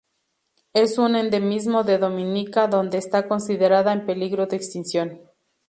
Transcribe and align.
Es 0.73 0.97
un 0.97 1.15
endemismo 1.15 1.83
de 1.83 1.99
Dominica, 1.99 2.65
donde 2.65 2.97
está 2.97 3.27
considerada 3.27 3.93
en 3.93 4.07
peligro 4.07 4.47
de 4.47 4.55
extinción. 4.57 5.19